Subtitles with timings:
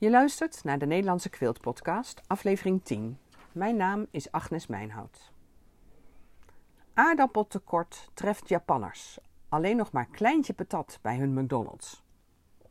[0.00, 3.18] Je luistert naar de Nederlandse Kwilt Podcast, aflevering 10.
[3.52, 5.32] Mijn naam is Agnes Mijnhout.
[6.94, 9.18] Aardappeltekort treft Japanners.
[9.48, 12.02] Alleen nog maar kleintje patat bij hun McDonald's.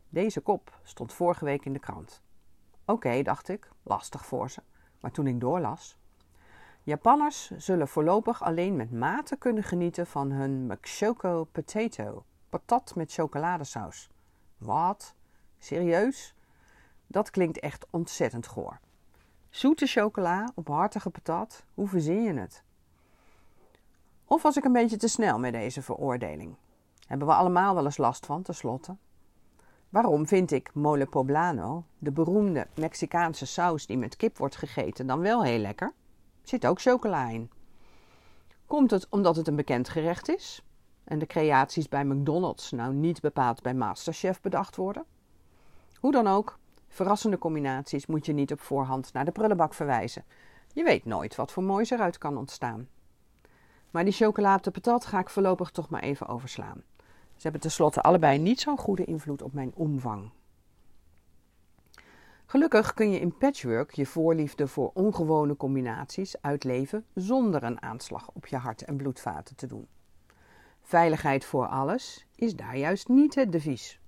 [0.09, 2.21] Deze kop stond vorige week in de krant.
[2.85, 4.61] Oké, dacht ik, lastig voor ze.
[4.99, 5.97] Maar toen ik doorlas.
[6.83, 14.09] Japanners zullen voorlopig alleen met mate kunnen genieten van hun McShoko potato, patat met chocoladesaus.
[14.57, 15.15] Wat?
[15.59, 16.35] Serieus?
[17.07, 18.79] Dat klinkt echt ontzettend goor.
[19.49, 22.63] Zoete chocola op hartige patat, hoe verzin je het?
[24.25, 26.55] Of was ik een beetje te snel met deze veroordeling?
[27.07, 28.95] Hebben we allemaal wel eens last van, tenslotte?
[29.89, 35.19] Waarom vind ik mole poblano, de beroemde Mexicaanse saus die met kip wordt gegeten, dan
[35.19, 35.93] wel heel lekker?
[36.43, 37.51] Zit ook chocola in.
[38.65, 40.63] Komt het omdat het een bekend gerecht is
[41.03, 45.05] en de creaties bij McDonald's nou niet bepaald bij Masterchef bedacht worden?
[45.99, 50.25] Hoe dan ook, verrassende combinaties moet je niet op voorhand naar de prullenbak verwijzen.
[50.73, 52.87] Je weet nooit wat voor moois eruit kan ontstaan.
[53.91, 56.83] Maar die chocolade patat ga ik voorlopig toch maar even overslaan.
[57.35, 60.31] Ze hebben tenslotte allebei niet zo'n goede invloed op mijn omvang.
[62.45, 68.47] Gelukkig kun je in patchwork je voorliefde voor ongewone combinaties uitleven zonder een aanslag op
[68.47, 69.87] je hart en bloedvaten te doen.
[70.81, 73.99] Veiligheid voor alles is daar juist niet het devies.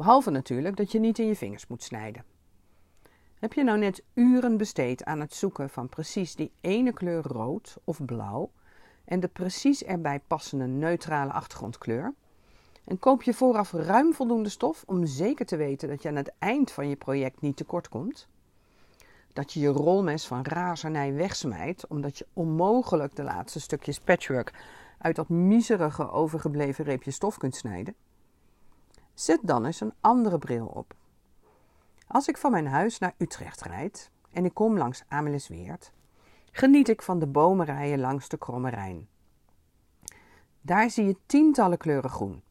[0.00, 2.24] Behalve natuurlijk dat je niet in je vingers moet snijden.
[3.38, 7.76] Heb je nou net uren besteed aan het zoeken van precies die ene kleur rood
[7.84, 8.50] of blauw
[9.04, 12.14] en de precies erbij passende neutrale achtergrondkleur?
[12.84, 16.32] En koop je vooraf ruim voldoende stof om zeker te weten dat je aan het
[16.38, 18.28] eind van je project niet tekort komt?
[19.32, 24.52] Dat je je rolmes van razernij wegsmijt omdat je onmogelijk de laatste stukjes patchwork
[24.98, 27.94] uit dat miserige overgebleven reepje stof kunt snijden?
[29.20, 30.94] Zet dan eens een andere bril op.
[32.06, 35.92] Als ik van mijn huis naar Utrecht rijd en ik kom langs Amelisweert,
[36.52, 39.08] geniet ik van de bomenrijen langs de Kromme Rijn.
[40.60, 42.42] Daar zie je tientallen kleuren groen.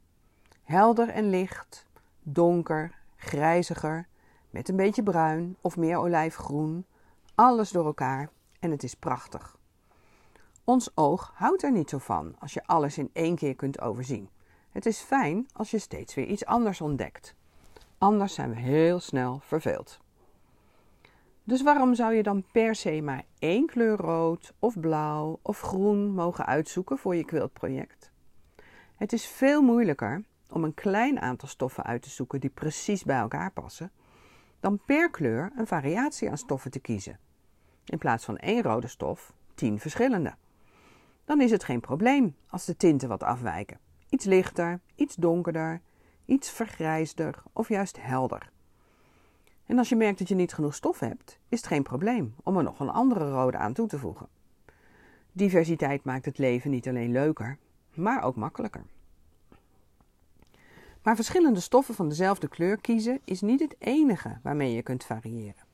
[0.63, 1.85] Helder en licht,
[2.22, 4.08] donker, grijziger,
[4.50, 6.85] met een beetje bruin of meer olijfgroen,
[7.35, 8.29] alles door elkaar
[8.59, 9.58] en het is prachtig.
[10.63, 14.29] Ons oog houdt er niet zo van als je alles in één keer kunt overzien.
[14.79, 17.35] Het is fijn als je steeds weer iets anders ontdekt.
[17.97, 20.00] Anders zijn we heel snel verveeld.
[21.44, 26.13] Dus waarom zou je dan per se maar één kleur rood of blauw of groen
[26.13, 28.12] mogen uitzoeken voor je quiltproject?
[28.95, 33.19] Het is veel moeilijker om een klein aantal stoffen uit te zoeken die precies bij
[33.19, 33.91] elkaar passen,
[34.59, 37.19] dan per kleur een variatie aan stoffen te kiezen.
[37.85, 40.35] In plaats van één rode stof, tien verschillende.
[41.25, 43.88] Dan is het geen probleem als de tinten wat afwijken.
[44.09, 45.81] Iets lichter, iets donkerder,
[46.25, 48.50] iets vergrijsder of juist helder.
[49.66, 52.58] En als je merkt dat je niet genoeg stof hebt, is het geen probleem om
[52.58, 54.28] er nog een andere rode aan toe te voegen.
[55.31, 57.58] Diversiteit maakt het leven niet alleen leuker,
[57.94, 58.84] maar ook makkelijker.
[61.03, 65.68] Maar verschillende stoffen van dezelfde kleur kiezen is niet het enige waarmee je kunt variëren.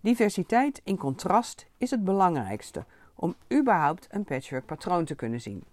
[0.00, 2.84] Diversiteit in contrast is het belangrijkste
[3.14, 5.64] om überhaupt een patchwork patroon te kunnen zien.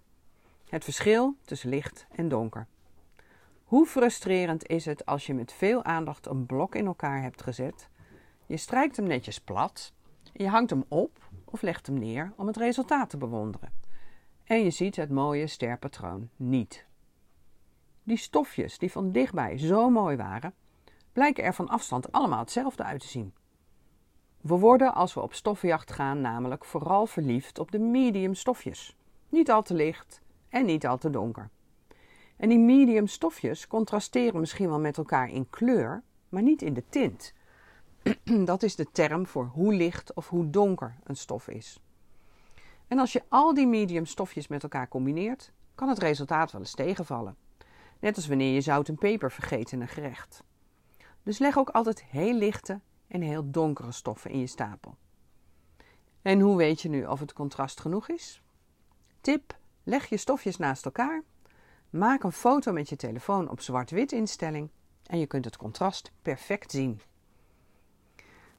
[0.69, 2.67] Het verschil tussen licht en donker.
[3.63, 7.89] Hoe frustrerend is het als je met veel aandacht een blok in elkaar hebt gezet,
[8.45, 9.93] je strijkt hem netjes plat,
[10.33, 13.71] je hangt hem op of legt hem neer om het resultaat te bewonderen.
[14.43, 16.85] En je ziet het mooie sterpatroon niet.
[18.03, 20.53] Die stofjes die van dichtbij zo mooi waren,
[21.11, 23.33] blijken er van afstand allemaal hetzelfde uit te zien.
[24.41, 28.95] We worden als we op stoffenjacht gaan namelijk vooral verliefd op de medium stofjes.
[29.29, 31.49] Niet al te licht en niet al te donker.
[32.37, 36.83] En die medium stofjes contrasteren misschien wel met elkaar in kleur, maar niet in de
[36.89, 37.33] tint.
[38.45, 41.79] Dat is de term voor hoe licht of hoe donker een stof is.
[42.87, 46.75] En als je al die medium stofjes met elkaar combineert, kan het resultaat wel eens
[46.75, 47.35] tegenvallen.
[47.99, 50.43] Net als wanneer je zout en peper vergeet in een gerecht.
[51.23, 54.95] Dus leg ook altijd heel lichte en heel donkere stoffen in je stapel.
[56.21, 58.41] En hoe weet je nu of het contrast genoeg is?
[59.21, 59.57] Tip:
[59.89, 61.23] leg je stofjes naast elkaar,
[61.89, 64.69] maak een foto met je telefoon op zwart-wit instelling
[65.05, 67.01] en je kunt het contrast perfect zien.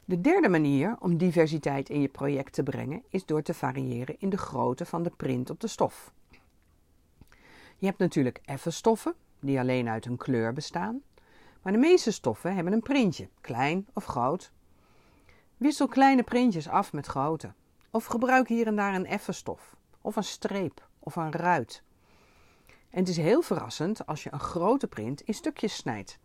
[0.04, 4.28] De derde manier om diversiteit in je project te brengen is door te variëren in
[4.28, 6.12] de grootte van de print op de stof.
[7.76, 11.02] Je hebt natuurlijk effe stoffen, die alleen uit een kleur bestaan,
[11.62, 14.52] maar de meeste stoffen hebben een printje, klein of groot.
[15.56, 17.52] Wissel kleine printjes af met grote,
[17.90, 21.82] of gebruik hier en daar een effe stof, of een streep een ruit.
[22.90, 26.18] En het is heel verrassend als je een grote print in stukjes snijdt.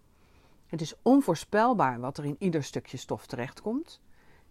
[0.68, 4.02] Het is onvoorspelbaar wat er in ieder stukje stof terechtkomt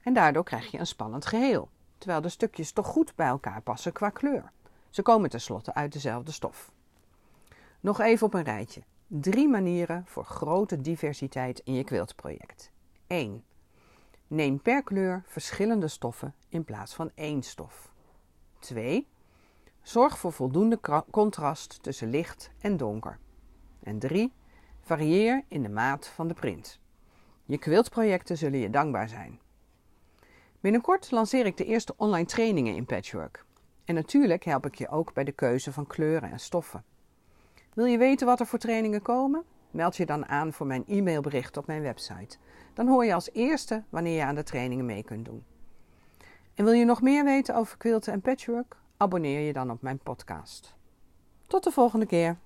[0.01, 3.93] en daardoor krijg je een spannend geheel, terwijl de stukjes toch goed bij elkaar passen
[3.93, 4.53] qua kleur.
[4.91, 6.73] Ze komen tenslotte uit dezelfde stof.
[7.81, 8.83] Nog even op een rijtje.
[9.07, 12.71] Drie manieren voor grote diversiteit in je quiltproject.
[13.07, 13.45] 1.
[14.27, 17.93] Neem per kleur verschillende stoffen in plaats van één stof.
[18.59, 19.09] 2.
[19.85, 20.79] Zorg voor voldoende
[21.11, 23.19] contrast tussen licht en donker.
[23.83, 24.33] En 3.
[24.81, 26.81] Varieer in de maat van de print.
[27.45, 29.41] Je quiltprojecten zullen je dankbaar zijn.
[30.61, 33.45] Binnenkort lanceer ik de eerste online trainingen in patchwork.
[33.85, 36.85] En natuurlijk help ik je ook bij de keuze van kleuren en stoffen.
[37.75, 39.45] Wil je weten wat er voor trainingen komen?
[39.71, 42.37] Meld je dan aan voor mijn e-mailbericht op mijn website.
[42.75, 45.45] Dan hoor je als eerste wanneer je aan de trainingen mee kunt doen.
[46.55, 48.77] En wil je nog meer weten over quilten en patchwork?
[48.97, 50.75] Abonneer je dan op mijn podcast.
[51.47, 52.37] Tot de volgende keer.